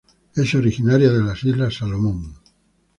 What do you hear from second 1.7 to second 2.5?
Salomón.